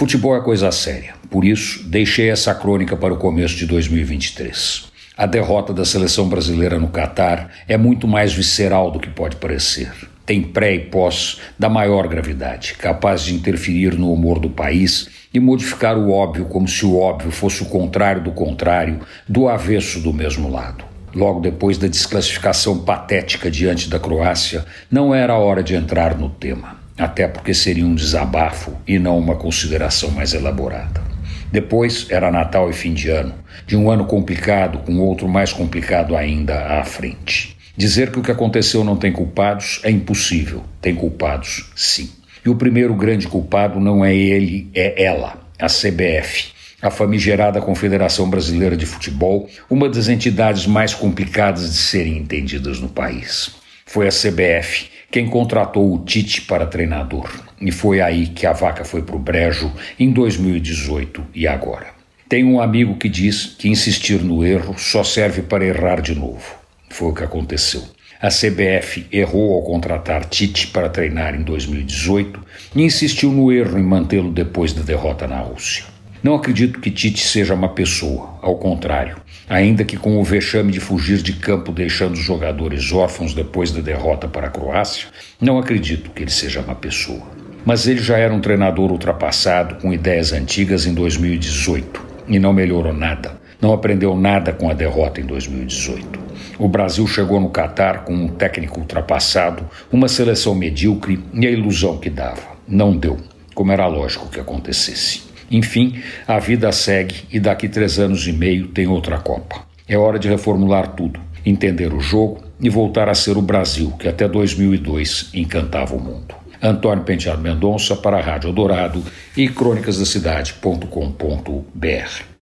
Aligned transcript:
Futebol 0.00 0.34
é 0.34 0.40
coisa 0.40 0.72
séria, 0.72 1.12
por 1.28 1.44
isso 1.44 1.86
deixei 1.86 2.30
essa 2.30 2.54
crônica 2.54 2.96
para 2.96 3.12
o 3.12 3.18
começo 3.18 3.54
de 3.54 3.66
2023. 3.66 4.86
A 5.14 5.26
derrota 5.26 5.74
da 5.74 5.84
seleção 5.84 6.26
brasileira 6.26 6.78
no 6.78 6.88
Catar 6.88 7.50
é 7.68 7.76
muito 7.76 8.08
mais 8.08 8.32
visceral 8.32 8.90
do 8.90 8.98
que 8.98 9.10
pode 9.10 9.36
parecer. 9.36 9.92
Tem 10.24 10.40
pré 10.40 10.74
e 10.74 10.80
pós 10.80 11.42
da 11.58 11.68
maior 11.68 12.08
gravidade, 12.08 12.76
capaz 12.78 13.24
de 13.24 13.34
interferir 13.34 13.92
no 13.92 14.10
humor 14.10 14.38
do 14.38 14.48
país 14.48 15.06
e 15.34 15.38
modificar 15.38 15.98
o 15.98 16.10
óbvio 16.10 16.46
como 16.46 16.66
se 16.66 16.86
o 16.86 16.98
óbvio 16.98 17.30
fosse 17.30 17.62
o 17.62 17.66
contrário 17.66 18.22
do 18.22 18.32
contrário, 18.32 19.00
do 19.28 19.48
avesso 19.48 20.00
do 20.00 20.14
mesmo 20.14 20.50
lado. 20.50 20.82
Logo 21.14 21.40
depois 21.40 21.76
da 21.76 21.88
desclassificação 21.88 22.78
patética 22.78 23.50
diante 23.50 23.90
da 23.90 24.00
Croácia, 24.00 24.64
não 24.90 25.14
era 25.14 25.36
hora 25.36 25.62
de 25.62 25.74
entrar 25.74 26.16
no 26.16 26.30
tema 26.30 26.79
até 27.00 27.26
porque 27.26 27.54
seria 27.54 27.86
um 27.86 27.94
desabafo 27.94 28.76
e 28.86 28.98
não 28.98 29.18
uma 29.18 29.34
consideração 29.34 30.10
mais 30.10 30.34
elaborada. 30.34 31.02
Depois 31.50 32.06
era 32.10 32.30
Natal 32.30 32.68
e 32.68 32.74
fim 32.74 32.92
de 32.92 33.08
ano, 33.08 33.34
de 33.66 33.74
um 33.74 33.90
ano 33.90 34.04
complicado 34.04 34.80
com 34.80 34.98
outro 34.98 35.26
mais 35.26 35.52
complicado 35.52 36.14
ainda 36.14 36.78
à 36.78 36.84
frente. 36.84 37.56
Dizer 37.76 38.12
que 38.12 38.18
o 38.18 38.22
que 38.22 38.30
aconteceu 38.30 38.84
não 38.84 38.96
tem 38.96 39.10
culpados 39.10 39.80
é 39.82 39.90
impossível, 39.90 40.62
tem 40.80 40.94
culpados 40.94 41.70
sim. 41.74 42.10
E 42.44 42.50
o 42.50 42.54
primeiro 42.54 42.94
grande 42.94 43.26
culpado 43.26 43.80
não 43.80 44.04
é 44.04 44.14
ele, 44.14 44.70
é 44.74 45.02
ela, 45.02 45.38
a 45.58 45.66
CBF, 45.66 46.52
a 46.82 46.90
famigerada 46.90 47.60
Confederação 47.60 48.28
Brasileira 48.28 48.76
de 48.76 48.84
Futebol, 48.84 49.48
uma 49.68 49.88
das 49.88 50.08
entidades 50.08 50.66
mais 50.66 50.94
complicadas 50.94 51.70
de 51.70 51.76
serem 51.76 52.18
entendidas 52.18 52.78
no 52.78 52.88
país. 52.88 53.54
Foi 53.86 54.06
a 54.06 54.10
CBF 54.10 54.88
quem 55.10 55.26
contratou 55.26 55.92
o 55.92 56.04
Tite 56.04 56.42
para 56.42 56.66
treinador. 56.66 57.28
E 57.60 57.72
foi 57.72 58.00
aí 58.00 58.28
que 58.28 58.46
a 58.46 58.52
vaca 58.52 58.84
foi 58.84 59.02
para 59.02 59.16
o 59.16 59.18
brejo 59.18 59.72
em 59.98 60.10
2018 60.10 61.26
e 61.34 61.46
agora. 61.48 61.88
Tem 62.28 62.44
um 62.44 62.60
amigo 62.60 62.96
que 62.96 63.08
diz 63.08 63.56
que 63.58 63.68
insistir 63.68 64.22
no 64.22 64.44
erro 64.44 64.76
só 64.78 65.02
serve 65.02 65.42
para 65.42 65.66
errar 65.66 66.00
de 66.00 66.14
novo. 66.14 66.54
Foi 66.88 67.08
o 67.08 67.14
que 67.14 67.24
aconteceu. 67.24 67.82
A 68.22 68.28
CBF 68.28 69.06
errou 69.10 69.54
ao 69.54 69.62
contratar 69.62 70.26
Tite 70.26 70.68
para 70.68 70.88
treinar 70.88 71.34
em 71.34 71.42
2018 71.42 72.40
e 72.76 72.82
insistiu 72.82 73.32
no 73.32 73.50
erro 73.50 73.78
em 73.78 73.82
mantê-lo 73.82 74.30
depois 74.30 74.72
da 74.72 74.82
derrota 74.82 75.26
na 75.26 75.40
Rússia. 75.40 75.84
Não 76.22 76.34
acredito 76.34 76.80
que 76.80 76.90
Tite 76.90 77.26
seja 77.26 77.54
uma 77.54 77.70
pessoa, 77.70 78.38
ao 78.42 78.58
contrário, 78.58 79.16
ainda 79.50 79.82
que 79.82 79.96
com 79.96 80.16
o 80.16 80.22
vexame 80.22 80.70
de 80.70 80.78
fugir 80.78 81.20
de 81.20 81.32
campo 81.32 81.72
deixando 81.72 82.12
os 82.12 82.20
jogadores 82.20 82.92
órfãos 82.92 83.34
depois 83.34 83.72
da 83.72 83.80
derrota 83.80 84.28
para 84.28 84.46
a 84.46 84.50
Croácia, 84.50 85.08
não 85.40 85.58
acredito 85.58 86.10
que 86.10 86.22
ele 86.22 86.30
seja 86.30 86.60
uma 86.60 86.76
pessoa. 86.76 87.22
Mas 87.66 87.88
ele 87.88 88.00
já 88.00 88.16
era 88.16 88.32
um 88.32 88.40
treinador 88.40 88.92
ultrapassado 88.92 89.74
com 89.82 89.92
ideias 89.92 90.32
antigas 90.32 90.86
em 90.86 90.94
2018 90.94 92.00
e 92.28 92.38
não 92.38 92.52
melhorou 92.52 92.94
nada. 92.94 93.40
Não 93.60 93.72
aprendeu 93.72 94.16
nada 94.16 94.52
com 94.52 94.70
a 94.70 94.72
derrota 94.72 95.20
em 95.20 95.24
2018. 95.24 96.20
O 96.56 96.68
Brasil 96.68 97.06
chegou 97.08 97.40
no 97.40 97.50
Catar 97.50 98.04
com 98.04 98.14
um 98.14 98.28
técnico 98.28 98.78
ultrapassado, 98.78 99.68
uma 99.90 100.06
seleção 100.06 100.54
medíocre 100.54 101.22
e 101.34 101.46
a 101.46 101.50
ilusão 101.50 101.98
que 101.98 102.08
dava. 102.08 102.40
Não 102.68 102.96
deu, 102.96 103.18
como 103.52 103.72
era 103.72 103.86
lógico 103.88 104.30
que 104.30 104.38
acontecesse. 104.38 105.29
Enfim, 105.50 106.00
a 106.28 106.38
vida 106.38 106.70
segue 106.70 107.24
e 107.30 107.40
daqui 107.40 107.68
três 107.68 107.98
anos 107.98 108.26
e 108.26 108.32
meio 108.32 108.68
tem 108.68 108.86
outra 108.86 109.18
Copa. 109.18 109.66
É 109.88 109.98
hora 109.98 110.18
de 110.18 110.28
reformular 110.28 110.94
tudo, 110.94 111.20
entender 111.44 111.92
o 111.92 112.00
jogo 112.00 112.42
e 112.60 112.70
voltar 112.70 113.08
a 113.08 113.14
ser 113.14 113.36
o 113.36 113.42
Brasil 113.42 113.90
que 113.98 114.08
até 114.08 114.28
2002 114.28 115.30
encantava 115.34 115.96
o 115.96 116.00
mundo. 116.00 116.36
Antônio 116.62 117.02
Penteado 117.04 117.42
Mendonça 117.42 117.96
para 117.96 118.18
a 118.18 118.20
Rádio 118.20 118.52
Dourado 118.52 119.02
e 119.36 119.48
crônicasdacidade.com.br. 119.48 122.30